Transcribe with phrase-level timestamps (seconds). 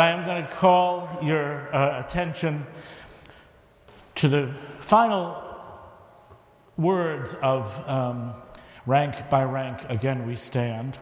[0.00, 2.66] I am going to call your uh, attention
[4.14, 4.48] to the
[4.80, 5.36] final
[6.78, 8.32] words of um,
[8.86, 10.96] Rank by Rank Again We Stand,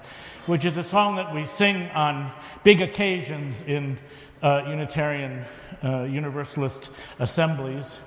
[0.47, 2.33] which is a song that we sing on
[2.65, 3.99] big occasions in
[4.43, 5.45] uh, Unitarian
[5.85, 6.91] uh, Universalist
[7.21, 8.01] assemblies.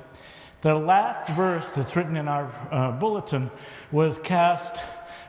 [0.60, 3.50] The last verse that's written in our uh, bulletin
[3.94, 4.84] was cast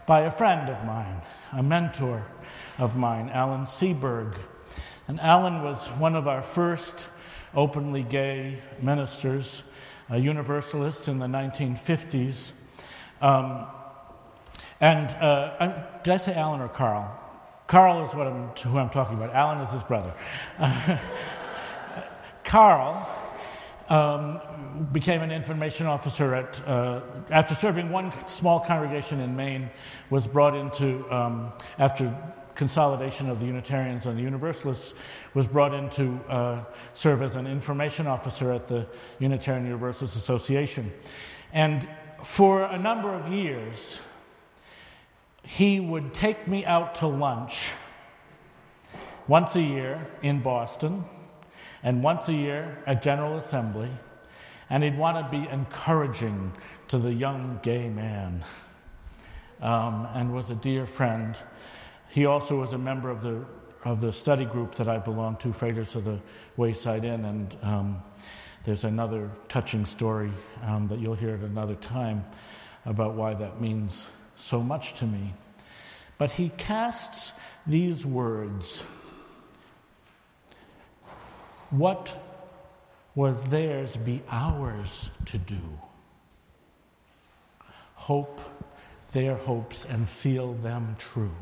[0.06, 1.22] by a friend of mine,
[1.52, 2.26] a mentor
[2.78, 4.34] of mine, Alan Seaburg.
[5.08, 7.08] And Alan was one of our first
[7.54, 9.62] openly gay ministers,
[10.08, 12.52] a Universalist in the 1950s.
[13.20, 13.66] Um,
[14.80, 17.18] and uh, did I say Alan or Carl?
[17.66, 19.34] Carl is what I'm, who I'm talking about.
[19.34, 20.12] Alan is his brother.
[22.44, 23.08] Carl
[23.88, 24.40] um,
[24.92, 29.70] became an information officer at, uh, after serving one small congregation in Maine,
[30.10, 32.14] was brought into, um, after
[32.54, 34.94] consolidation of the Unitarians and the Universalists,
[35.34, 38.86] was brought in to uh, serve as an information officer at the
[39.18, 40.92] Unitarian Universalist Association.
[41.52, 41.88] And
[42.22, 44.00] for a number of years,
[45.44, 47.72] he would take me out to lunch
[49.26, 51.04] once a year in Boston
[51.82, 53.90] and once a year at General Assembly,
[54.70, 56.52] and he'd want to be encouraging
[56.88, 58.44] to the young gay man
[59.60, 61.36] um, and was a dear friend.
[62.12, 63.42] He also was a member of the,
[63.86, 66.20] of the study group that I belonged to, Fraters of the
[66.58, 68.02] Wayside Inn, and um,
[68.64, 70.30] there's another touching story
[70.62, 72.22] um, that you'll hear at another time
[72.84, 75.32] about why that means so much to me.
[76.18, 77.32] But he casts
[77.66, 78.84] these words
[81.70, 82.14] What
[83.14, 85.62] was theirs be ours to do?
[87.94, 88.38] Hope
[89.12, 91.34] their hopes and seal them true.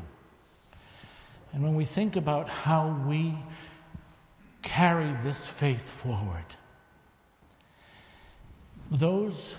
[1.53, 3.35] And when we think about how we
[4.61, 6.45] carry this faith forward,
[8.89, 9.55] those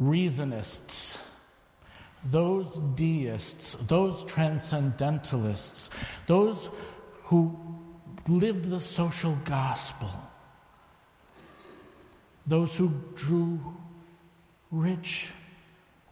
[0.00, 1.18] reasonists,
[2.24, 5.90] those deists, those transcendentalists,
[6.26, 6.68] those
[7.24, 7.58] who
[8.26, 10.10] lived the social gospel,
[12.46, 13.60] those who drew
[14.70, 15.30] rich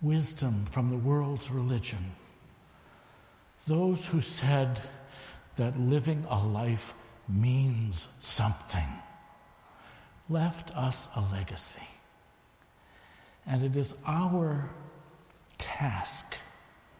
[0.00, 2.12] wisdom from the world's religion,
[3.66, 4.80] those who said
[5.56, 6.94] that living a life
[7.28, 8.86] means something,
[10.28, 11.88] left us a legacy.
[13.46, 14.70] And it is our
[15.58, 16.36] task,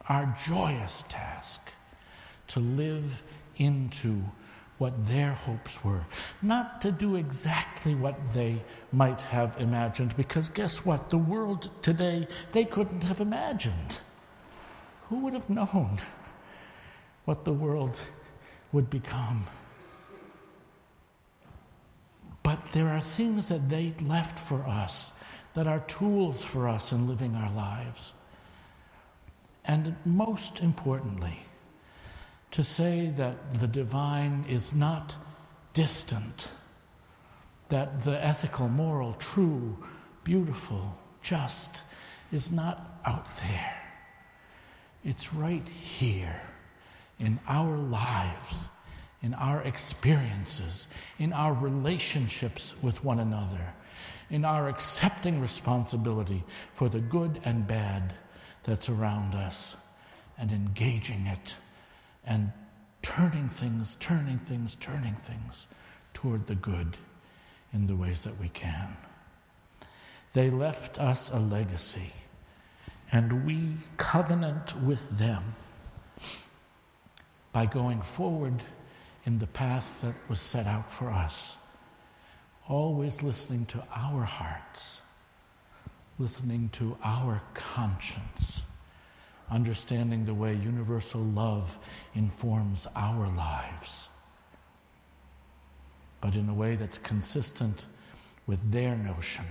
[0.09, 1.60] our joyous task,
[2.49, 3.22] to live
[3.56, 4.22] into
[4.78, 6.04] what their hopes were.
[6.43, 8.62] Not to do exactly what they
[8.93, 11.10] might have imagined, because guess what?
[11.10, 14.00] The world today, they couldn't have imagined.
[15.09, 15.98] Who would have known
[17.27, 18.01] what the world
[18.73, 19.45] would become?
[22.43, 25.13] But there are things that they left for us
[25.55, 28.15] that are tools for us in living our lives.
[29.65, 31.41] And most importantly,
[32.53, 35.17] to say that the divine is not
[35.73, 36.51] distant,
[37.69, 39.77] that the ethical, moral, true,
[40.23, 41.83] beautiful, just
[42.31, 43.75] is not out there.
[45.05, 46.41] It's right here
[47.19, 48.69] in our lives,
[49.22, 50.88] in our experiences,
[51.19, 53.75] in our relationships with one another
[54.31, 58.15] in our accepting responsibility for the good and bad
[58.65, 59.77] that's around us
[60.38, 61.54] and engaging it
[62.25, 62.53] and
[63.03, 65.69] turning things, turning things, turning things
[66.12, 66.97] toward the good
[67.72, 68.97] in the ways that we can.
[70.33, 72.12] They left us a legacy,
[73.12, 75.54] and we covenant with them
[77.56, 78.62] by going forward
[79.25, 81.56] in the path that was set out for us
[82.69, 85.00] always listening to our hearts,
[86.19, 88.62] listening to our conscience,
[89.50, 91.78] understanding the way universal love
[92.15, 94.11] informs our lives,
[96.21, 97.86] but in a way that's consistent
[98.47, 99.47] with their notion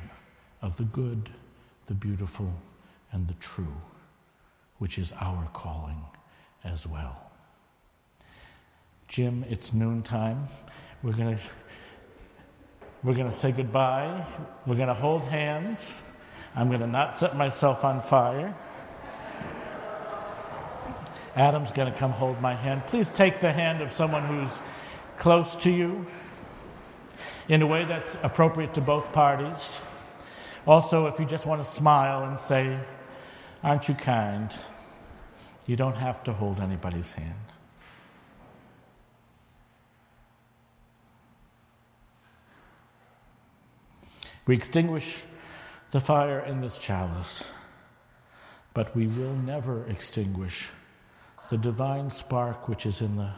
[0.62, 1.32] of the good,
[1.88, 2.54] the beautiful,
[3.12, 3.82] and the true,
[4.78, 6.04] which is our calling
[6.64, 7.25] as well.
[9.08, 10.48] Jim, it's noontime.
[11.04, 11.44] We're going to
[13.04, 14.26] we're going to say goodbye.
[14.66, 16.02] We're going to hold hands.
[16.56, 18.56] I'm going to not set myself on fire.
[21.36, 22.82] Adam's going to come hold my hand.
[22.88, 24.62] Please take the hand of someone who's
[25.18, 26.06] close to you
[27.48, 29.80] in a way that's appropriate to both parties.
[30.66, 32.80] Also, if you just want to smile and say,
[33.62, 34.56] Aren't you kind?
[35.66, 37.55] You don't have to hold anybody's hand.
[44.46, 45.24] We extinguish
[45.92, 47.52] the fire in this chalice,
[48.74, 50.72] but we will never extinguish
[51.50, 53.32] the divine spark which is in the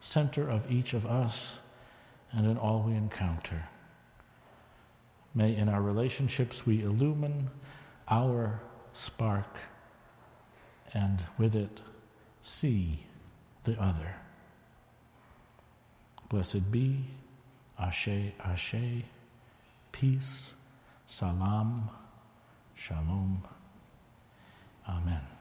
[0.00, 1.60] center of each of us
[2.32, 3.68] and in all we encounter.
[5.34, 7.50] May in our relationships we illumine
[8.08, 8.60] our
[8.92, 9.58] spark
[10.92, 11.80] and with it
[12.42, 13.04] see
[13.64, 14.16] the other.
[16.28, 17.04] Blessed be,
[17.78, 19.04] Ashe, Ashe,
[19.92, 20.54] peace,
[21.06, 21.90] salam,
[22.74, 23.44] shalom.
[24.88, 25.31] Amen.